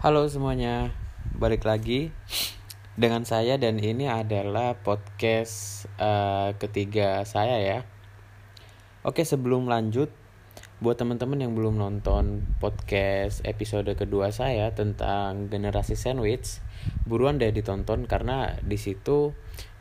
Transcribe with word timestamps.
Halo 0.00 0.24
semuanya, 0.24 0.88
balik 1.36 1.68
lagi 1.68 2.16
dengan 2.96 3.28
saya 3.28 3.60
dan 3.60 3.76
ini 3.76 4.08
adalah 4.08 4.80
podcast 4.80 5.84
uh, 6.00 6.56
ketiga 6.56 7.28
saya 7.28 7.60
ya. 7.60 7.78
Oke 9.04 9.28
sebelum 9.28 9.68
lanjut, 9.68 10.08
buat 10.80 10.96
teman-teman 10.96 11.44
yang 11.44 11.52
belum 11.52 11.76
nonton 11.76 12.48
podcast 12.56 13.44
episode 13.44 13.92
kedua 13.92 14.32
saya 14.32 14.72
tentang 14.72 15.52
generasi 15.52 15.92
sandwich, 15.92 16.64
buruan 17.04 17.36
deh 17.36 17.52
ditonton 17.52 18.08
karena 18.08 18.56
di 18.64 18.80
situ 18.80 19.36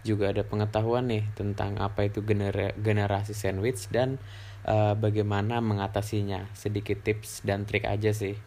juga 0.05 0.29
ada 0.29 0.45
pengetahuan 0.45 1.09
nih 1.09 1.25
tentang 1.33 1.81
apa 1.81 2.05
itu 2.05 2.21
gener 2.21 2.77
generasi 2.77 3.33
sandwich 3.33 3.89
dan 3.89 4.21
uh, 4.69 4.93
bagaimana 4.93 5.57
mengatasinya. 5.65 6.45
Sedikit 6.53 7.01
tips 7.01 7.41
dan 7.41 7.65
trik 7.65 7.89
aja 7.89 8.13
sih. 8.13 8.37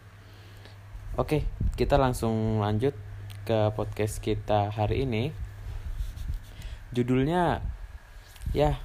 Oke, 1.19 1.43
kita 1.75 1.99
langsung 1.99 2.63
lanjut 2.63 2.95
ke 3.43 3.75
podcast 3.75 4.23
kita 4.23 4.71
hari 4.71 5.03
ini. 5.03 5.35
Judulnya 6.95 7.59
ya 8.55 8.79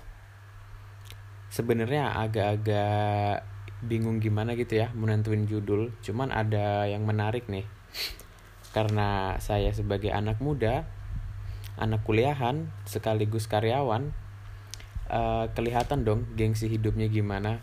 sebenarnya 1.55 2.19
agak-agak 2.19 3.47
bingung 3.87 4.19
gimana 4.19 4.59
gitu 4.59 4.83
ya 4.83 4.91
menentuin 4.99 5.47
judul. 5.47 5.95
Cuman 6.03 6.35
ada 6.35 6.91
yang 6.91 7.07
menarik 7.07 7.47
nih. 7.47 7.69
Karena 8.75 9.39
saya 9.39 9.71
sebagai 9.71 10.11
anak 10.11 10.43
muda, 10.43 10.83
anak 11.75 12.07
kuliahan 12.07 12.71
sekaligus 12.87 13.51
karyawan, 13.51 14.15
uh, 15.11 15.51
kelihatan 15.53 16.07
dong 16.07 16.31
gengsi 16.39 16.71
hidupnya 16.71 17.11
gimana. 17.11 17.59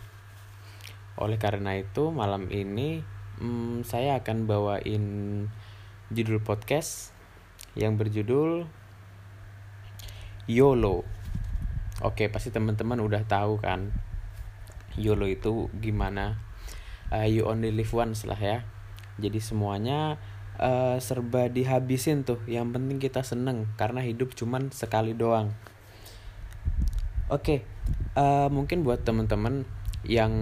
Oleh 1.16 1.40
karena 1.40 1.76
itu, 1.76 2.12
malam 2.12 2.48
ini 2.52 3.04
hmm, 3.40 3.84
saya 3.84 4.20
akan 4.20 4.44
bawain 4.48 5.04
judul 6.12 6.44
podcast 6.44 7.12
yang 7.72 7.96
berjudul 7.96 8.68
YOLO. 10.50 11.08
Oke, 12.02 12.28
pasti 12.28 12.50
teman-teman 12.50 12.98
udah 13.00 13.24
tahu 13.24 13.62
kan 13.62 13.94
YOLO 14.98 15.24
itu 15.30 15.72
gimana? 15.80 16.36
Uh, 17.12 17.28
you 17.28 17.44
only 17.44 17.72
live 17.72 17.92
once 17.92 18.24
lah 18.28 18.36
ya. 18.36 18.64
Jadi 19.20 19.38
semuanya 19.40 20.16
uh, 20.58 20.98
serba 20.98 21.48
dihabisin 21.48 22.26
tuh. 22.26 22.40
Yang 22.50 22.76
penting 22.76 22.98
kita 22.98 23.22
seneng 23.22 23.70
karena 23.78 24.02
hidup 24.02 24.34
cuman 24.34 24.72
sekali 24.74 25.16
doang. 25.16 25.54
Oke, 27.32 27.64
uh, 28.18 28.52
mungkin 28.52 28.84
buat 28.84 29.06
teman-teman 29.06 29.64
yang 30.02 30.32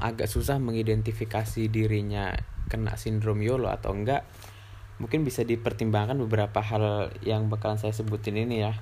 agak 0.00 0.26
susah 0.32 0.56
mengidentifikasi 0.56 1.68
dirinya 1.68 2.32
kena 2.72 2.96
sindrom 2.96 3.44
YOLO 3.44 3.68
atau 3.68 3.92
enggak 3.92 4.24
mungkin 4.96 5.24
bisa 5.24 5.44
dipertimbangkan 5.44 6.16
beberapa 6.24 6.60
hal 6.60 7.12
yang 7.24 7.48
bakalan 7.52 7.76
saya 7.76 7.92
sebutin 7.92 8.36
ini 8.36 8.64
ya 8.64 8.72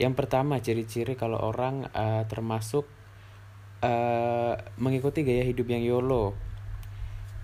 yang 0.00 0.12
pertama 0.12 0.58
ciri-ciri 0.58 1.14
kalau 1.14 1.38
orang 1.38 1.86
uh, 1.94 2.26
termasuk 2.26 2.84
uh, 3.80 4.58
mengikuti 4.76 5.22
gaya 5.22 5.46
hidup 5.46 5.70
yang 5.70 5.84
YOLO 5.86 6.34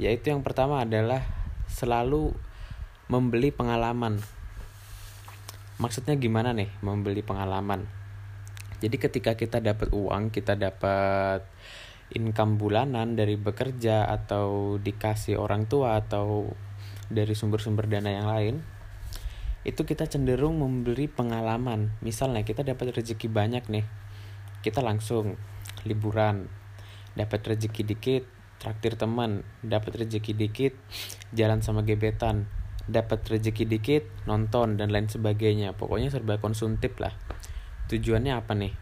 yaitu 0.01 0.33
yang 0.33 0.41
pertama 0.41 0.83
adalah 0.83 1.40
selalu 1.71 2.35
membeli 3.07 3.55
pengalaman 3.55 4.19
maksudnya 5.81 6.19
gimana 6.19 6.53
nih 6.53 6.69
membeli 6.83 7.23
pengalaman 7.25 8.01
jadi 8.81 8.97
ketika 8.97 9.37
kita 9.37 9.61
dapat 9.61 9.93
uang, 9.93 10.33
kita 10.33 10.57
dapat 10.57 11.45
income 12.17 12.57
bulanan 12.57 13.13
dari 13.13 13.37
bekerja 13.37 14.09
atau 14.09 14.81
dikasih 14.81 15.37
orang 15.37 15.69
tua 15.69 16.01
atau 16.01 16.49
dari 17.13 17.37
sumber-sumber 17.37 17.87
dana 17.87 18.09
yang 18.09 18.27
lain, 18.27 18.57
itu 19.69 19.85
kita 19.85 20.09
cenderung 20.09 20.65
memberi 20.65 21.13
pengalaman. 21.13 21.93
Misalnya 22.01 22.41
kita 22.41 22.65
dapat 22.65 22.97
rezeki 22.97 23.29
banyak 23.29 23.69
nih, 23.69 23.85
kita 24.65 24.81
langsung 24.81 25.37
liburan, 25.85 26.49
dapat 27.13 27.53
rezeki 27.53 27.85
dikit, 27.85 28.25
traktir 28.61 28.95
teman, 28.95 29.43
dapat 29.65 30.05
rezeki 30.05 30.37
dikit, 30.37 30.77
jalan 31.33 31.65
sama 31.65 31.81
gebetan, 31.83 32.45
dapat 32.85 33.25
rezeki 33.25 33.65
dikit, 33.65 34.05
nonton 34.29 34.77
dan 34.77 34.93
lain 34.93 35.09
sebagainya. 35.09 35.73
Pokoknya 35.73 36.13
serba 36.13 36.37
konsumtif 36.37 36.95
lah. 37.01 37.17
Tujuannya 37.89 38.37
apa 38.37 38.53
nih? 38.53 38.77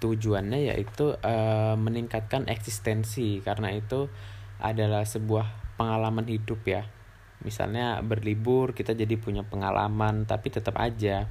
Tujuannya 0.00 0.72
yaitu 0.72 1.12
uh, 1.12 1.76
meningkatkan 1.76 2.48
eksistensi 2.48 3.44
karena 3.44 3.76
itu 3.76 4.08
adalah 4.56 5.04
sebuah 5.04 5.76
pengalaman 5.76 6.24
hidup 6.24 6.64
ya. 6.64 6.88
Misalnya 7.44 8.00
berlibur 8.00 8.72
kita 8.72 8.96
jadi 8.96 9.20
punya 9.20 9.44
pengalaman 9.44 10.24
tapi 10.24 10.48
tetap 10.48 10.80
aja 10.80 11.28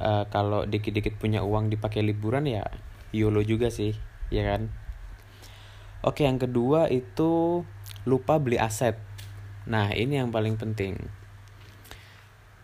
uh, 0.00 0.24
kalau 0.28 0.64
dikit-dikit 0.68 1.16
punya 1.16 1.40
uang 1.44 1.72
dipakai 1.72 2.04
liburan 2.04 2.44
ya 2.44 2.64
yolo 3.16 3.40
juga 3.40 3.72
sih 3.72 3.96
ya 4.28 4.44
kan 4.44 4.68
oke 6.06 6.22
yang 6.22 6.38
kedua 6.38 6.86
itu 6.86 7.60
lupa 8.06 8.38
beli 8.38 8.56
aset. 8.62 8.94
Nah 9.66 9.90
ini 9.90 10.22
yang 10.22 10.30
paling 10.30 10.54
penting. 10.54 10.94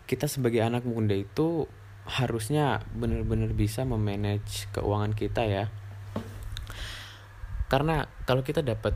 Kita 0.07 0.31
sebagai 0.31 0.63
anak 0.63 0.87
muda 0.87 1.11
itu 1.11 1.67
harusnya 2.07 2.83
benar-benar 2.95 3.51
bisa 3.51 3.83
memanage 3.83 4.71
keuangan 4.71 5.11
kita 5.11 5.43
ya. 5.43 5.65
Karena 7.67 8.07
kalau 8.23 8.47
kita 8.47 8.63
dapat 8.63 8.95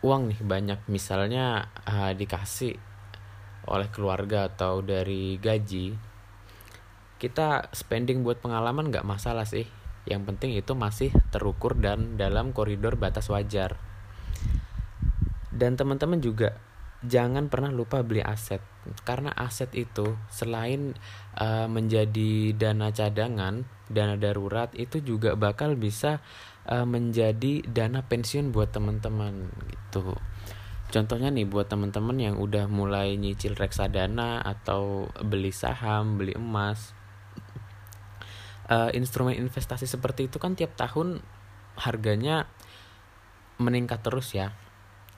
uang 0.00 0.32
nih 0.32 0.40
banyak 0.40 0.80
misalnya 0.88 1.68
uh, 1.84 2.16
dikasih 2.16 2.80
oleh 3.68 3.88
keluarga 3.92 4.48
atau 4.48 4.80
dari 4.80 5.36
gaji 5.36 5.92
kita 7.20 7.68
spending 7.76 8.24
buat 8.24 8.40
pengalaman 8.40 8.88
nggak 8.88 9.04
masalah 9.04 9.44
sih 9.44 9.68
yang 10.10 10.26
penting 10.26 10.58
itu 10.58 10.74
masih 10.74 11.14
terukur 11.30 11.78
dan 11.78 12.18
dalam 12.18 12.50
koridor 12.50 12.98
batas 12.98 13.30
wajar 13.30 13.78
dan 15.54 15.78
teman-teman 15.78 16.18
juga 16.18 16.58
jangan 17.00 17.48
pernah 17.48 17.72
lupa 17.72 18.04
beli 18.04 18.20
aset 18.20 18.60
karena 19.04 19.32
aset 19.36 19.72
itu 19.76 20.16
selain 20.32 20.96
uh, 21.36 21.68
menjadi 21.68 22.56
dana 22.56 22.88
cadangan, 22.88 23.68
dana 23.92 24.16
darurat 24.16 24.72
itu 24.72 25.04
juga 25.04 25.36
bakal 25.36 25.76
bisa 25.76 26.24
uh, 26.64 26.88
menjadi 26.88 27.64
dana 27.68 28.00
pensiun 28.04 28.52
buat 28.52 28.72
teman-teman 28.72 29.52
gitu. 29.68 30.16
Contohnya 30.90 31.30
nih 31.30 31.46
buat 31.46 31.70
teman-teman 31.70 32.18
yang 32.18 32.36
udah 32.40 32.66
mulai 32.66 33.14
nyicil 33.14 33.54
reksadana 33.54 34.42
atau 34.42 35.06
beli 35.22 35.54
saham, 35.54 36.18
beli 36.18 36.34
emas. 36.34 36.96
Uh, 38.70 38.94
instrumen 38.94 39.34
investasi 39.34 39.82
seperti 39.90 40.30
itu 40.30 40.38
kan 40.38 40.54
tiap 40.54 40.78
tahun 40.78 41.18
harganya 41.74 42.46
meningkat 43.58 43.98
terus 44.06 44.30
ya. 44.30 44.54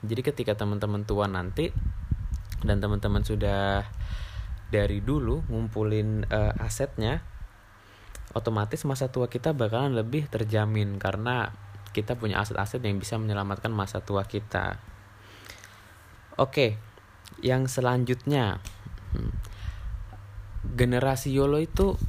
Jadi 0.01 0.25
ketika 0.25 0.57
teman-teman 0.57 1.05
tua 1.05 1.29
nanti 1.29 1.69
dan 2.65 2.81
teman-teman 2.81 3.21
sudah 3.23 3.85
dari 4.73 5.05
dulu 5.05 5.45
ngumpulin 5.53 6.25
uh, 6.33 6.65
asetnya 6.65 7.21
otomatis 8.33 8.81
masa 8.89 9.13
tua 9.13 9.29
kita 9.29 9.53
bakalan 9.53 9.93
lebih 9.93 10.33
terjamin 10.33 10.97
karena 10.97 11.53
kita 11.93 12.17
punya 12.17 12.41
aset-aset 12.41 12.81
yang 12.81 12.97
bisa 12.97 13.21
menyelamatkan 13.21 13.69
masa 13.69 14.01
tua 14.01 14.25
kita. 14.25 14.81
Oke, 16.41 16.81
yang 17.45 17.69
selanjutnya. 17.69 18.65
Hmm, 19.13 19.29
generasi 20.73 21.29
YOLO 21.37 21.61
itu 21.61 22.01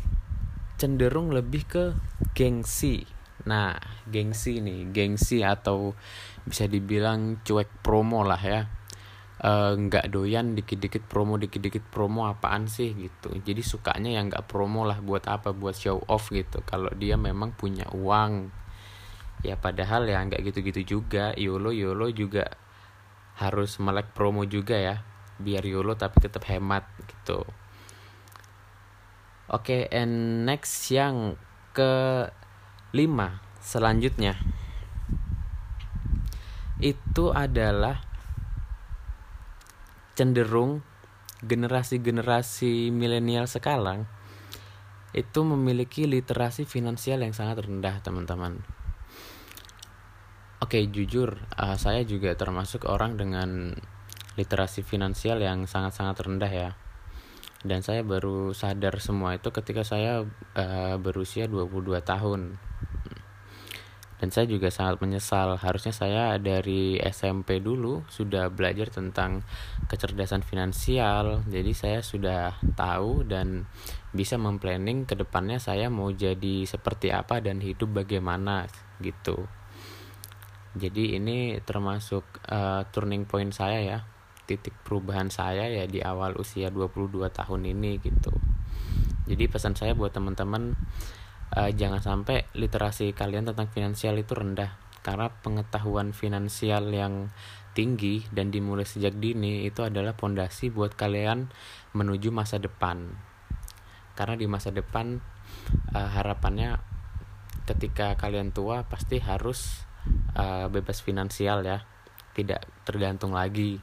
cenderung 0.84 1.32
lebih 1.32 1.64
ke 1.64 1.84
gengsi. 2.36 3.08
Nah, 3.48 3.80
gengsi 4.04 4.60
nih, 4.60 4.92
gengsi 4.92 5.40
atau 5.40 5.96
bisa 6.44 6.68
dibilang 6.68 7.40
cuek 7.40 7.80
promo 7.80 8.28
lah 8.28 8.44
ya. 8.44 8.68
Eh, 9.40 9.72
nggak 9.80 10.06
uh, 10.08 10.12
doyan 10.12 10.60
dikit-dikit 10.60 11.08
promo 11.08 11.40
dikit-dikit 11.40 11.88
promo 11.88 12.28
apaan 12.28 12.68
sih 12.68 12.92
gitu. 13.00 13.32
Jadi 13.32 13.64
sukanya 13.64 14.12
yang 14.12 14.28
nggak 14.28 14.44
promo 14.44 14.84
lah 14.84 15.00
buat 15.00 15.24
apa? 15.32 15.56
Buat 15.56 15.80
show 15.80 16.04
off 16.12 16.28
gitu. 16.36 16.60
Kalau 16.68 16.92
dia 17.00 17.16
memang 17.16 17.56
punya 17.56 17.88
uang. 17.96 18.52
Ya 19.40 19.56
padahal 19.56 20.04
ya 20.12 20.20
nggak 20.20 20.44
gitu-gitu 20.52 21.00
juga. 21.00 21.32
Yolo 21.40 21.72
yolo 21.72 22.12
juga 22.12 22.60
harus 23.40 23.80
melek 23.80 24.12
promo 24.12 24.44
juga 24.44 24.76
ya. 24.76 25.00
Biar 25.40 25.64
yolo 25.64 25.96
tapi 25.96 26.20
tetap 26.28 26.44
hemat 26.52 26.84
gitu 27.08 27.63
oke 29.50 29.64
okay, 29.66 29.82
and 29.92 30.46
next 30.48 30.92
yang 30.94 31.40
ke 31.74 32.28
lima 32.94 33.42
selanjutnya 33.64 34.38
itu 36.84 37.32
adalah 37.32 38.04
cenderung 40.14 40.86
generasi-generasi 41.44 42.94
milenial 42.94 43.50
sekarang 43.50 44.06
itu 45.14 45.46
memiliki 45.46 46.10
literasi 46.10 46.66
finansial 46.66 47.22
yang 47.22 47.38
sangat 47.38 47.70
rendah, 47.70 48.02
teman-teman. 48.02 48.66
Oke, 50.58 50.82
Oke, 50.82 50.90
jujur, 50.90 51.38
uh, 51.54 51.78
saya 51.78 52.02
juga 52.02 52.34
termasuk 52.34 52.90
orang 52.90 53.14
dengan 53.20 53.78
literasi 54.34 54.82
finansial 54.82 55.38
yang 55.38 55.70
sangat-sangat 55.70 56.18
rendah 56.26 56.50
ya. 56.50 56.70
Dan 57.64 57.80
saya 57.80 58.04
baru 58.04 58.52
sadar 58.52 59.00
semua 59.00 59.40
itu 59.40 59.50
ketika 59.56 59.88
saya 59.88 60.28
uh, 60.56 60.96
berusia 61.00 61.48
22 61.48 62.04
tahun. 62.04 62.60
Dan 64.20 64.32
saya 64.32 64.48
juga 64.48 64.72
sangat 64.72 65.04
menyesal, 65.04 65.60
harusnya 65.60 65.92
saya 65.92 66.40
dari 66.40 66.96
SMP 66.96 67.60
dulu 67.60 68.08
sudah 68.08 68.48
belajar 68.48 68.88
tentang 68.88 69.44
kecerdasan 69.92 70.48
finansial. 70.48 71.44
Jadi 71.48 71.72
saya 71.76 72.00
sudah 72.00 72.56
tahu 72.76 73.28
dan 73.28 73.68
bisa 74.16 74.40
memplanning 74.40 75.04
ke 75.04 75.18
depannya 75.18 75.60
saya 75.60 75.92
mau 75.92 76.08
jadi 76.14 76.64
seperti 76.64 77.10
apa 77.12 77.42
dan 77.44 77.60
hidup 77.60 78.06
bagaimana 78.06 78.70
gitu 79.02 79.50
jadi 80.74 81.22
ini 81.22 81.62
termasuk 81.62 82.26
uh, 82.50 82.86
turning 82.90 83.30
point 83.30 83.54
saya 83.54 83.80
ya 83.82 84.00
titik 84.44 84.76
perubahan 84.84 85.32
saya 85.32 85.68
ya 85.72 85.88
di 85.88 86.04
awal 86.04 86.36
usia 86.36 86.68
22 86.68 87.30
tahun 87.32 87.62
ini 87.64 88.00
gitu. 88.04 88.32
Jadi 89.24 89.44
pesan 89.48 89.74
saya 89.80 89.96
buat 89.96 90.12
teman-teman 90.12 90.76
uh, 91.56 91.72
jangan 91.72 92.04
sampai 92.04 92.52
literasi 92.52 93.16
kalian 93.16 93.48
tentang 93.48 93.72
finansial 93.72 94.20
itu 94.20 94.36
rendah 94.36 94.76
karena 95.04 95.32
pengetahuan 95.44 96.16
finansial 96.16 96.92
yang 96.92 97.32
tinggi 97.76 98.24
dan 98.32 98.52
dimulai 98.54 98.88
sejak 98.88 99.18
dini 99.20 99.68
itu 99.68 99.84
adalah 99.84 100.16
pondasi 100.16 100.72
buat 100.72 100.96
kalian 100.96 101.52
menuju 101.96 102.32
masa 102.32 102.60
depan. 102.60 103.12
Karena 104.14 104.36
di 104.38 104.48
masa 104.48 104.70
depan 104.70 105.20
uh, 105.96 106.10
harapannya 106.14 106.80
ketika 107.64 108.20
kalian 108.20 108.52
tua 108.52 108.84
pasti 108.88 109.24
harus 109.24 109.88
uh, 110.36 110.68
bebas 110.68 111.00
finansial 111.00 111.64
ya 111.64 111.88
tidak 112.36 112.68
tergantung 112.84 113.32
lagi 113.32 113.80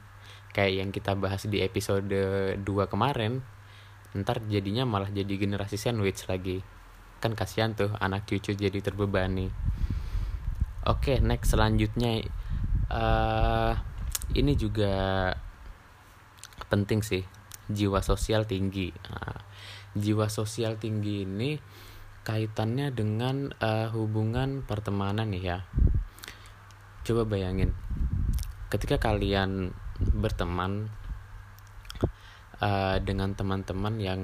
kayak 0.51 0.73
yang 0.83 0.89
kita 0.91 1.15
bahas 1.15 1.47
di 1.47 1.63
episode 1.63 2.11
2 2.59 2.61
kemarin 2.91 3.39
ntar 4.11 4.43
jadinya 4.51 4.83
malah 4.83 5.07
jadi 5.07 5.31
generasi 5.39 5.79
sandwich 5.79 6.27
lagi. 6.27 6.59
Kan 7.23 7.31
kasihan 7.31 7.71
tuh 7.71 7.95
anak 7.99 8.27
cucu 8.27 8.51
jadi 8.51 8.79
terbebani. 8.83 9.47
Oke 10.83 11.15
okay, 11.15 11.17
next 11.23 11.55
selanjutnya 11.55 12.27
uh, 12.91 13.73
ini 14.35 14.53
juga 14.59 15.31
penting 16.67 16.99
sih. 16.99 17.23
Jiwa 17.71 18.03
sosial 18.03 18.43
tinggi. 18.43 18.91
Nah, 18.91 19.39
jiwa 19.95 20.27
sosial 20.27 20.75
tinggi 20.75 21.23
ini 21.23 21.55
kaitannya 22.27 22.91
dengan 22.91 23.55
uh, 23.63 23.87
hubungan 23.95 24.67
pertemanan 24.67 25.31
nih 25.31 25.43
ya. 25.55 25.59
Coba 27.07 27.25
bayangin, 27.25 27.73
ketika 28.69 29.01
kalian 29.01 29.73
berteman 30.09 30.89
uh, 32.61 32.97
dengan 33.01 33.33
teman-teman 33.37 33.97
yang 34.01 34.21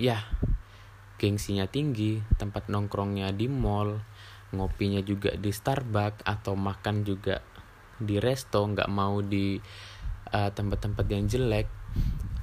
ya 0.00 0.24
gengsinya 1.22 1.70
tinggi, 1.70 2.18
tempat 2.34 2.66
nongkrongnya 2.66 3.30
di 3.30 3.46
mall, 3.46 4.02
ngopinya 4.50 4.98
juga 5.06 5.38
di 5.38 5.54
Starbucks 5.54 6.26
atau 6.26 6.58
makan 6.58 7.06
juga 7.06 7.38
di 8.02 8.18
resto, 8.18 8.66
nggak 8.66 8.90
mau 8.90 9.22
di 9.22 9.54
eh, 10.34 10.50
tempat-tempat 10.50 11.06
yang 11.06 11.30
jelek, 11.30 11.70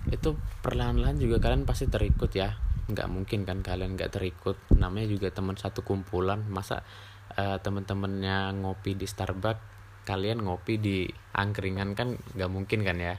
itu 0.08 0.40
perlahan-lahan 0.64 1.20
juga 1.20 1.44
kalian 1.44 1.68
pasti 1.68 1.92
terikut 1.92 2.32
ya. 2.32 2.56
Nggak 2.88 3.08
mungkin 3.12 3.44
kan 3.44 3.60
kalian 3.60 4.00
nggak 4.00 4.16
terikut. 4.16 4.56
Namanya 4.80 5.12
juga 5.12 5.28
teman 5.36 5.60
satu 5.60 5.84
kumpulan, 5.84 6.48
masa 6.48 6.88
uh, 7.36 7.60
temen-temennya 7.60 8.56
ngopi 8.64 8.96
di 8.96 9.06
Starbucks 9.06 9.79
kalian 10.06 10.44
ngopi 10.44 10.80
di 10.80 10.98
angkringan 11.36 11.96
kan 11.96 12.20
nggak 12.36 12.52
mungkin 12.52 12.84
kan 12.84 12.98
ya 13.00 13.16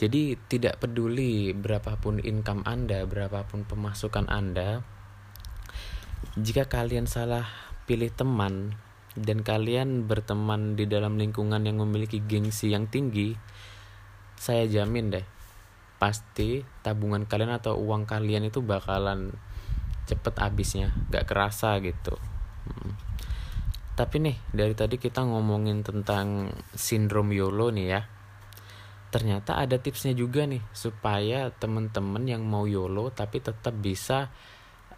jadi 0.00 0.38
tidak 0.48 0.80
peduli 0.80 1.52
berapapun 1.52 2.24
income 2.24 2.64
anda 2.64 3.04
berapapun 3.04 3.68
pemasukan 3.68 4.26
anda 4.32 4.80
jika 6.38 6.70
kalian 6.70 7.10
salah 7.10 7.48
pilih 7.84 8.08
teman 8.14 8.78
dan 9.18 9.42
kalian 9.42 10.06
berteman 10.06 10.78
di 10.78 10.86
dalam 10.86 11.18
lingkungan 11.18 11.66
yang 11.66 11.82
memiliki 11.82 12.22
gengsi 12.22 12.70
yang 12.70 12.86
tinggi 12.86 13.34
saya 14.38 14.64
jamin 14.70 15.10
deh 15.12 15.26
pasti 16.00 16.64
tabungan 16.80 17.28
kalian 17.28 17.60
atau 17.60 17.76
uang 17.76 18.08
kalian 18.08 18.48
itu 18.48 18.64
bakalan 18.64 19.36
cepet 20.08 20.34
habisnya 20.40 20.94
gak 21.12 21.28
kerasa 21.28 21.76
gitu 21.84 22.16
Hmm. 22.70 22.92
Tapi 24.00 24.16
nih 24.16 24.36
dari 24.48 24.72
tadi 24.72 24.96
kita 24.96 25.28
ngomongin 25.28 25.84
tentang 25.84 26.48
sindrom 26.72 27.28
YOLO 27.36 27.68
nih 27.68 27.86
ya. 27.92 28.00
Ternyata 29.12 29.60
ada 29.60 29.76
tipsnya 29.76 30.16
juga 30.16 30.48
nih 30.48 30.64
supaya 30.72 31.52
temen-temen 31.52 32.24
yang 32.24 32.40
mau 32.40 32.64
YOLO 32.64 33.12
tapi 33.12 33.44
tetap 33.44 33.76
bisa 33.76 34.32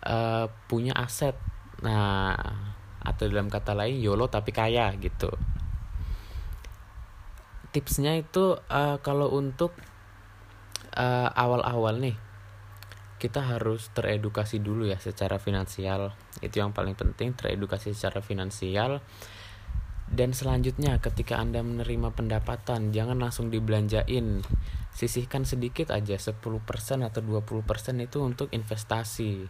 uh, 0.06 0.46
punya 0.70 0.94
aset. 0.94 1.34
Nah, 1.82 2.38
atau 3.02 3.26
dalam 3.26 3.50
kata 3.50 3.74
lain 3.74 3.98
YOLO 3.98 4.30
tapi 4.30 4.54
kaya 4.54 4.94
gitu. 5.02 5.34
Tipsnya 7.74 8.14
itu 8.22 8.54
uh, 8.54 9.02
kalau 9.02 9.34
untuk 9.34 9.74
uh, 10.94 11.26
awal-awal 11.34 11.98
nih 11.98 12.14
kita 13.22 13.38
harus 13.38 13.86
teredukasi 13.94 14.58
dulu 14.58 14.90
ya 14.90 14.98
secara 14.98 15.38
finansial. 15.38 16.10
Itu 16.42 16.58
yang 16.58 16.74
paling 16.74 16.98
penting 16.98 17.38
teredukasi 17.38 17.94
secara 17.94 18.18
finansial. 18.18 18.98
Dan 20.10 20.34
selanjutnya 20.34 20.98
ketika 20.98 21.38
anda 21.38 21.62
menerima 21.62 22.18
pendapatan 22.18 22.90
jangan 22.90 23.22
langsung 23.22 23.54
dibelanjain. 23.54 24.42
Sisihkan 24.90 25.46
sedikit 25.46 25.94
aja 25.94 26.18
10% 26.18 26.34
atau 27.06 27.20
20% 27.22 28.02
itu 28.02 28.18
untuk 28.18 28.50
investasi. 28.50 29.46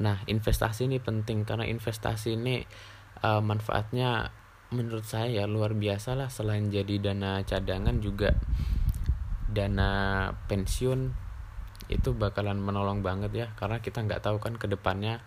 Nah 0.00 0.24
investasi 0.24 0.88
ini 0.88 0.96
penting 0.96 1.44
karena 1.44 1.68
investasi 1.68 2.40
ini 2.40 2.64
uh, 3.20 3.44
manfaatnya 3.44 4.32
menurut 4.72 5.04
saya 5.04 5.28
ya 5.28 5.44
luar 5.44 5.76
biasa 5.76 6.16
lah. 6.16 6.32
Selain 6.32 6.72
jadi 6.72 7.04
dana 7.04 7.44
cadangan 7.44 8.00
juga 8.00 8.32
dana 9.52 10.32
pensiun 10.48 11.27
itu 11.88 12.12
bakalan 12.12 12.60
menolong 12.60 13.00
banget 13.00 13.32
ya. 13.34 13.46
Karena 13.56 13.80
kita 13.80 14.04
nggak 14.04 14.24
tahu 14.24 14.36
kan 14.38 14.54
ke 14.56 14.68
depannya 14.68 15.24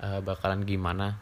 uh, 0.00 0.20
bakalan 0.20 0.64
gimana. 0.64 1.18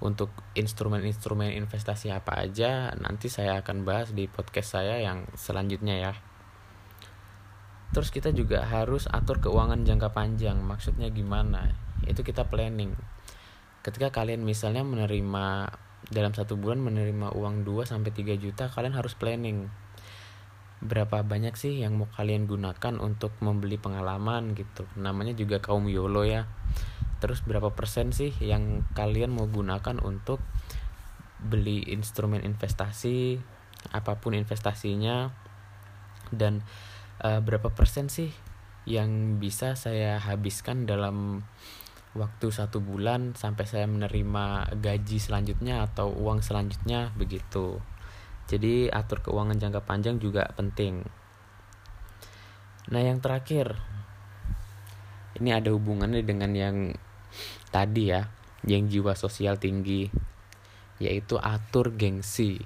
Untuk 0.00 0.32
instrumen-instrumen 0.56 1.52
investasi 1.60 2.08
apa 2.08 2.40
aja 2.40 2.96
nanti 2.96 3.28
saya 3.28 3.60
akan 3.60 3.84
bahas 3.84 4.16
di 4.16 4.24
podcast 4.32 4.80
saya 4.80 4.96
yang 5.00 5.28
selanjutnya 5.36 5.96
ya. 6.00 6.12
Terus 7.92 8.08
kita 8.08 8.32
juga 8.32 8.64
harus 8.64 9.04
atur 9.10 9.44
keuangan 9.44 9.84
jangka 9.84 10.16
panjang. 10.16 10.56
Maksudnya 10.64 11.12
gimana? 11.12 11.76
Itu 12.08 12.24
kita 12.24 12.48
planning. 12.48 12.96
Ketika 13.84 14.08
kalian 14.08 14.40
misalnya 14.40 14.86
menerima 14.86 15.68
dalam 16.08 16.32
satu 16.32 16.56
bulan 16.56 16.80
menerima 16.80 17.36
uang 17.36 17.68
2 17.68 17.84
sampai 17.84 18.08
3 18.08 18.40
juta 18.40 18.72
kalian 18.72 18.96
harus 18.96 19.12
planning 19.12 19.68
berapa 20.80 21.20
banyak 21.20 21.54
sih 21.60 21.84
yang 21.84 22.00
mau 22.00 22.08
kalian 22.08 22.48
gunakan 22.48 22.96
untuk 22.96 23.36
membeli 23.44 23.76
pengalaman 23.76 24.56
gitu? 24.56 24.88
Namanya 24.96 25.36
juga 25.36 25.60
kaum 25.60 25.86
YOLO 25.86 26.24
ya. 26.24 26.48
Terus 27.20 27.44
berapa 27.44 27.76
persen 27.76 28.16
sih 28.16 28.32
yang 28.40 28.88
kalian 28.96 29.32
mau 29.32 29.44
gunakan 29.44 30.00
untuk 30.00 30.40
beli 31.40 31.84
instrumen 31.92 32.40
investasi 32.40 33.36
apa 33.92 34.16
pun 34.18 34.32
investasinya? 34.32 35.28
Dan 36.32 36.64
uh, 37.20 37.44
berapa 37.44 37.68
persen 37.76 38.08
sih 38.08 38.32
yang 38.88 39.36
bisa 39.36 39.76
saya 39.76 40.16
habiskan 40.16 40.88
dalam 40.88 41.44
waktu 42.16 42.50
satu 42.50 42.82
bulan 42.82 43.38
sampai 43.38 43.68
saya 43.68 43.86
menerima 43.86 44.74
gaji 44.82 45.18
selanjutnya 45.22 45.86
atau 45.86 46.10
uang 46.10 46.42
selanjutnya 46.42 47.14
begitu 47.14 47.78
jadi 48.50 48.90
atur 48.90 49.22
keuangan 49.22 49.62
jangka 49.62 49.86
panjang 49.86 50.18
juga 50.18 50.50
penting. 50.58 51.06
Nah, 52.90 52.98
yang 52.98 53.22
terakhir 53.22 53.78
ini 55.38 55.54
ada 55.54 55.70
hubungannya 55.70 56.26
dengan 56.26 56.50
yang 56.50 56.76
tadi 57.70 58.10
ya, 58.10 58.26
yang 58.66 58.90
jiwa 58.90 59.14
sosial 59.14 59.62
tinggi, 59.62 60.10
yaitu 60.98 61.38
atur 61.38 61.94
gengsi. 61.94 62.58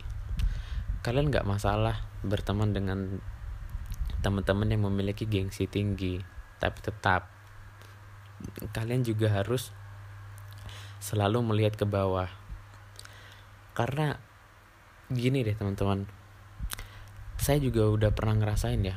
Kalian 1.05 1.29
nggak 1.29 1.45
masalah 1.45 2.01
berteman 2.25 2.73
dengan 2.73 3.21
teman-teman 4.25 4.73
yang 4.73 4.89
memiliki 4.89 5.29
gengsi 5.29 5.69
tinggi, 5.69 6.17
tapi 6.57 6.81
tetap 6.81 7.29
kalian 8.73 9.05
juga 9.05 9.29
harus 9.29 9.69
selalu 11.05 11.45
melihat 11.45 11.77
ke 11.77 11.85
bawah. 11.85 12.33
Karena 13.77 14.17
gini 15.13 15.45
deh 15.45 15.57
teman-teman. 15.57 16.09
Saya 17.37 17.61
juga 17.61 17.91
udah 17.91 18.11
pernah 18.15 18.41
ngerasain 18.41 18.81
ya. 18.81 18.97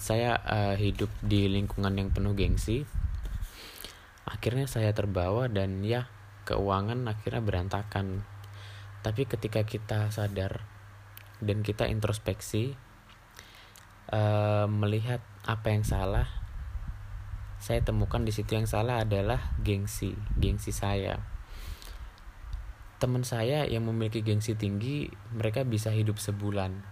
Saya 0.00 0.40
uh, 0.40 0.74
hidup 0.74 1.12
di 1.20 1.46
lingkungan 1.46 1.92
yang 1.94 2.08
penuh 2.10 2.32
gengsi. 2.34 2.88
Akhirnya 4.26 4.66
saya 4.66 4.90
terbawa 4.96 5.46
dan 5.46 5.84
ya 5.84 6.08
keuangan 6.48 7.06
akhirnya 7.06 7.42
berantakan. 7.44 8.26
Tapi 9.04 9.28
ketika 9.28 9.62
kita 9.62 10.08
sadar 10.10 10.64
dan 11.40 11.64
kita 11.64 11.88
introspeksi 11.88 12.76
uh, 14.12 14.66
melihat 14.68 15.24
apa 15.48 15.72
yang 15.72 15.84
salah 15.86 16.28
saya 17.60 17.84
temukan 17.84 18.24
di 18.24 18.32
situ 18.32 18.56
yang 18.56 18.68
salah 18.68 19.04
adalah 19.04 19.52
gengsi 19.60 20.16
gengsi 20.36 20.72
saya 20.72 21.20
teman 23.00 23.24
saya 23.24 23.64
yang 23.64 23.88
memiliki 23.88 24.20
gengsi 24.20 24.52
tinggi 24.52 25.08
mereka 25.32 25.64
bisa 25.64 25.88
hidup 25.88 26.20
sebulan. 26.20 26.84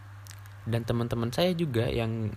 Dan 0.64 0.82
teman-teman 0.88 1.28
saya 1.28 1.52
juga 1.52 1.84
yang 1.86 2.32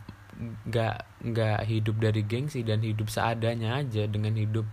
nggak 0.68 1.24
nggak 1.32 1.60
hidup 1.72 1.96
dari 2.04 2.22
gengsi 2.28 2.68
dan 2.68 2.84
hidup 2.84 3.08
seadanya 3.08 3.80
aja 3.80 4.10
dengan 4.12 4.36
hidup 4.36 4.68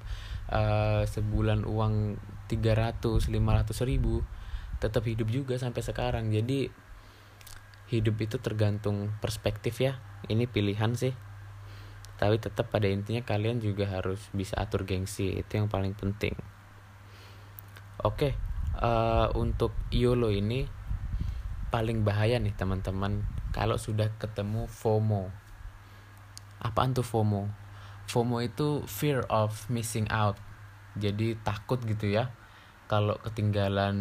uh, 0.50 1.06
sebulan 1.06 1.62
uang 1.62 2.16
300 2.48 3.28
500 3.28 3.90
ribu 3.90 4.24
tetap 4.82 5.06
hidup 5.06 5.30
juga 5.30 5.54
sampai 5.62 5.82
sekarang. 5.86 6.34
Jadi 6.34 6.66
hidup 7.94 8.18
itu 8.18 8.36
tergantung 8.42 9.14
perspektif 9.22 9.78
ya. 9.78 10.02
Ini 10.26 10.50
pilihan 10.50 10.98
sih. 10.98 11.14
Tapi 12.18 12.42
tetap 12.42 12.74
pada 12.74 12.90
intinya 12.90 13.22
kalian 13.22 13.62
juga 13.62 13.86
harus 13.86 14.18
bisa 14.34 14.58
atur 14.58 14.82
gengsi 14.82 15.38
itu 15.38 15.52
yang 15.54 15.70
paling 15.70 15.94
penting. 15.94 16.34
Oke 18.02 18.47
uh, 18.78 19.28
untuk 19.34 19.74
YOLO 19.90 20.30
ini 20.30 20.66
paling 21.68 22.02
bahaya 22.06 22.40
nih 22.40 22.56
teman-teman 22.56 23.26
kalau 23.52 23.76
sudah 23.76 24.08
ketemu 24.16 24.64
FOMO. 24.70 25.28
Apaan 26.62 26.96
tuh 26.96 27.04
FOMO? 27.04 27.50
FOMO 28.08 28.40
itu 28.40 28.82
fear 28.88 29.26
of 29.28 29.52
missing 29.68 30.08
out. 30.08 30.40
Jadi 30.98 31.36
takut 31.44 31.78
gitu 31.84 32.08
ya 32.08 32.32
kalau 32.88 33.20
ketinggalan 33.20 33.96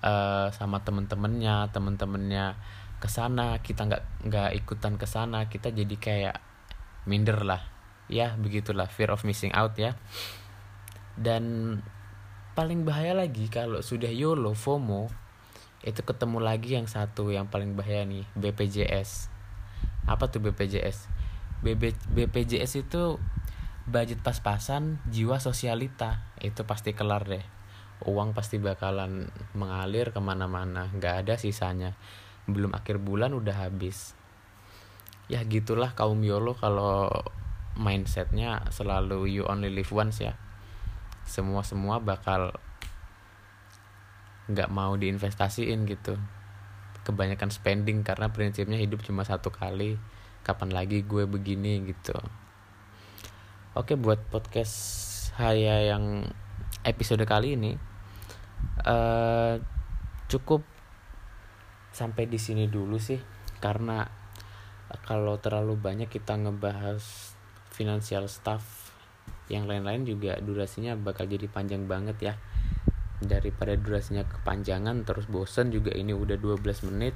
uh, 0.00 0.48
sama 0.54 0.78
temen-temennya 0.86 1.74
temen-temennya 1.74 2.54
ke 3.02 3.10
sana 3.10 3.58
kita 3.58 3.90
nggak 3.90 4.30
nggak 4.30 4.50
ikutan 4.62 4.94
ke 4.94 5.10
sana 5.10 5.50
kita 5.50 5.74
jadi 5.74 5.96
kayak 5.98 6.36
minder 7.10 7.42
lah. 7.42 7.62
Ya 8.06 8.38
begitulah 8.38 8.86
fear 8.86 9.10
of 9.10 9.26
missing 9.26 9.50
out 9.50 9.74
ya. 9.74 9.98
Dan 11.18 11.76
paling 12.52 12.84
bahaya 12.84 13.16
lagi 13.16 13.48
kalau 13.48 13.80
sudah 13.80 14.12
YOLO 14.12 14.52
FOMO 14.52 15.08
itu 15.82 16.00
ketemu 16.06 16.38
lagi 16.38 16.78
yang 16.78 16.86
satu 16.86 17.34
yang 17.34 17.50
paling 17.50 17.74
bahaya 17.74 18.06
nih 18.06 18.28
BPJS 18.38 19.32
apa 20.06 20.30
tuh 20.30 20.42
BPJS 20.44 21.12
BB, 21.62 21.94
BPJS 22.10 22.82
itu 22.82 23.22
budget 23.86 24.18
pas-pasan 24.18 24.98
jiwa 25.06 25.38
sosialita. 25.38 26.26
Itu 26.42 26.66
pasti 26.66 26.90
kelar 26.90 27.22
deh. 27.30 27.46
Uang 28.02 28.34
pasti 28.34 28.58
bakalan 28.58 29.30
mengalir 29.54 30.10
ke 30.10 30.18
mana-mana. 30.18 30.90
Nggak 30.90 31.14
ada 31.22 31.34
sisanya. 31.38 31.94
Belum 32.50 32.74
akhir 32.74 32.98
bulan 32.98 33.30
udah 33.30 33.70
habis. 33.70 34.18
Ya 35.30 35.46
gitulah 35.46 35.94
kaum 35.94 36.18
yolo 36.26 36.58
kalau 36.58 37.06
mindsetnya 37.78 38.66
selalu 38.74 39.30
you 39.30 39.46
only 39.46 39.70
live 39.70 39.88
once 39.94 40.20
ya 40.20 40.36
semua 41.26 41.62
semua 41.62 42.02
bakal 42.02 42.54
nggak 44.50 44.70
mau 44.70 44.94
diinvestasiin 44.98 45.86
gitu. 45.86 46.18
Kebanyakan 47.02 47.50
spending 47.50 48.06
karena 48.06 48.30
prinsipnya 48.30 48.78
hidup 48.78 49.02
cuma 49.02 49.26
satu 49.26 49.50
kali. 49.50 49.98
Kapan 50.42 50.74
lagi 50.74 51.06
gue 51.06 51.24
begini 51.26 51.86
gitu. 51.86 52.14
Oke 53.72 53.96
buat 53.96 54.20
podcast 54.28 54.74
saya 55.32 55.80
yang 55.86 56.28
episode 56.84 57.24
kali 57.24 57.56
ini 57.56 57.72
uh, 58.84 59.56
cukup 60.28 60.60
sampai 61.94 62.28
di 62.28 62.36
sini 62.36 62.68
dulu 62.68 63.00
sih. 63.00 63.18
Karena 63.62 64.04
kalau 65.08 65.40
terlalu 65.40 65.78
banyak 65.78 66.12
kita 66.12 66.36
ngebahas 66.36 67.32
financial 67.72 68.28
stuff 68.28 68.91
yang 69.52 69.68
lain-lain 69.68 70.08
juga 70.08 70.40
durasinya 70.40 70.96
bakal 70.96 71.28
jadi 71.28 71.46
panjang 71.46 71.84
banget 71.84 72.16
ya. 72.18 72.34
Daripada 73.22 73.76
durasinya 73.78 74.24
kepanjangan 74.26 75.04
terus 75.06 75.28
bosen 75.30 75.70
juga 75.70 75.94
ini 75.94 76.10
udah 76.10 76.40
12 76.40 76.88
menit 76.90 77.14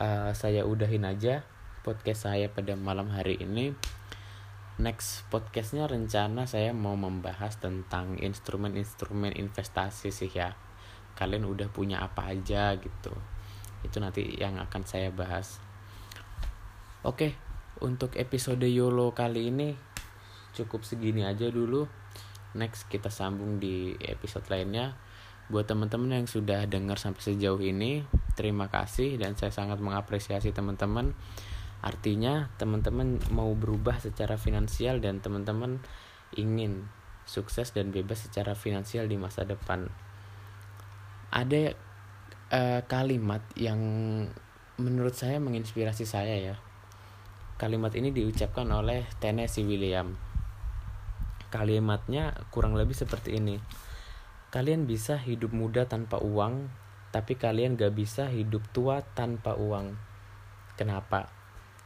uh, 0.00 0.32
saya 0.32 0.64
udahin 0.64 1.04
aja 1.04 1.44
podcast 1.84 2.30
saya 2.30 2.48
pada 2.48 2.78
malam 2.78 3.12
hari 3.12 3.36
ini. 3.42 3.76
Next 4.74 5.28
podcastnya 5.30 5.86
rencana 5.86 6.50
saya 6.50 6.74
mau 6.74 6.98
membahas 6.98 7.60
tentang 7.62 8.18
instrumen-instrumen 8.18 9.36
investasi 9.36 10.10
sih 10.10 10.32
ya. 10.32 10.56
Kalian 11.14 11.46
udah 11.46 11.70
punya 11.70 12.02
apa 12.02 12.34
aja 12.34 12.74
gitu. 12.74 13.14
Itu 13.86 14.02
nanti 14.02 14.34
yang 14.34 14.58
akan 14.58 14.82
saya 14.82 15.14
bahas. 15.14 15.62
Oke 17.04 17.36
untuk 17.82 18.14
episode 18.14 18.64
YOLO 18.64 19.12
kali 19.12 19.50
ini 19.50 19.74
cukup 20.54 20.86
segini 20.86 21.26
aja 21.26 21.50
dulu 21.50 21.84
next 22.54 22.86
kita 22.86 23.10
sambung 23.10 23.58
di 23.58 23.98
episode 23.98 24.46
lainnya 24.46 24.94
buat 25.50 25.68
teman-teman 25.68 26.24
yang 26.24 26.28
sudah 26.30 26.64
dengar 26.64 26.96
sampai 26.96 27.20
sejauh 27.20 27.60
ini 27.60 28.06
terima 28.38 28.72
kasih 28.72 29.20
dan 29.20 29.36
saya 29.36 29.52
sangat 29.52 29.82
mengapresiasi 29.82 30.54
teman-teman 30.56 31.12
Artinya 31.84 32.48
teman-teman 32.56 33.20
mau 33.28 33.52
berubah 33.52 34.00
secara 34.00 34.40
finansial 34.40 35.04
dan 35.04 35.20
teman-teman 35.20 35.84
ingin 36.32 36.88
sukses 37.28 37.76
dan 37.76 37.92
bebas 37.92 38.24
secara 38.24 38.56
finansial 38.56 39.04
di 39.04 39.20
masa 39.20 39.44
depan. 39.44 39.92
Ada 41.28 41.76
uh, 42.48 42.80
kalimat 42.88 43.44
yang 43.60 43.80
menurut 44.80 45.12
saya 45.12 45.36
menginspirasi 45.44 46.08
saya 46.08 46.34
ya. 46.40 46.56
Kalimat 47.60 47.92
ini 48.00 48.16
diucapkan 48.16 48.64
oleh 48.72 49.04
Tennessee 49.20 49.68
William. 49.68 50.16
Kalimatnya 51.54 52.34
kurang 52.50 52.74
lebih 52.74 52.98
seperti 52.98 53.38
ini. 53.38 53.62
Kalian 54.50 54.90
bisa 54.90 55.14
hidup 55.22 55.54
muda 55.54 55.86
tanpa 55.86 56.18
uang, 56.18 56.66
tapi 57.14 57.38
kalian 57.38 57.78
gak 57.78 57.94
bisa 57.94 58.26
hidup 58.26 58.66
tua 58.74 59.06
tanpa 59.14 59.54
uang. 59.54 59.94
Kenapa? 60.74 61.30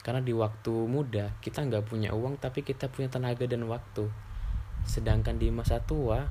Karena 0.00 0.24
di 0.24 0.32
waktu 0.32 0.72
muda 0.88 1.36
kita 1.44 1.68
nggak 1.68 1.84
punya 1.84 2.16
uang 2.16 2.40
tapi 2.40 2.64
kita 2.64 2.88
punya 2.88 3.12
tenaga 3.12 3.44
dan 3.44 3.68
waktu. 3.68 4.08
Sedangkan 4.88 5.36
di 5.36 5.52
masa 5.52 5.84
tua 5.84 6.24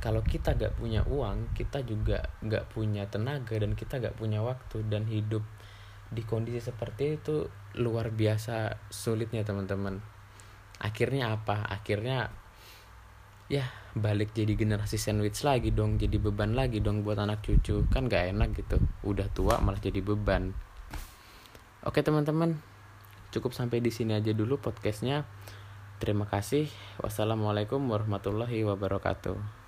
kalau 0.00 0.24
kita 0.24 0.56
nggak 0.56 0.80
punya 0.80 1.04
uang 1.04 1.52
kita 1.52 1.84
juga 1.84 2.24
nggak 2.40 2.72
punya 2.72 3.04
tenaga 3.08 3.56
dan 3.56 3.76
kita 3.76 4.00
nggak 4.00 4.16
punya 4.16 4.40
waktu 4.44 4.84
dan 4.88 5.08
hidup 5.08 5.44
di 6.08 6.24
kondisi 6.24 6.60
seperti 6.60 7.20
itu 7.20 7.52
luar 7.76 8.14
biasa 8.16 8.80
sulitnya 8.88 9.44
teman-teman. 9.44 10.00
Akhirnya 10.80 11.36
apa? 11.36 11.68
Akhirnya 11.68 12.32
ya 13.46 13.66
balik 13.96 14.34
jadi 14.34 14.52
generasi 14.58 15.00
sandwich 15.00 15.40
lagi 15.46 15.72
dong 15.72 15.96
jadi 15.96 16.20
beban 16.20 16.52
lagi 16.52 16.82
dong 16.82 17.06
buat 17.06 17.16
anak 17.16 17.46
cucu. 17.46 17.86
Kan 17.88 18.10
gak 18.10 18.34
enak 18.34 18.54
gitu. 18.58 18.76
Udah 19.06 19.26
tua 19.32 19.58
malah 19.62 19.80
jadi 19.80 20.02
beban. 20.02 20.52
Oke 21.86 22.02
teman-teman. 22.02 22.58
Cukup 23.30 23.54
sampai 23.54 23.82
di 23.82 23.94
sini 23.94 24.16
aja 24.16 24.32
dulu 24.34 24.58
podcastnya. 24.58 25.24
Terima 25.96 26.28
kasih. 26.28 26.68
Wassalamualaikum 27.00 27.80
warahmatullahi 27.88 28.64
wabarakatuh 28.66 29.65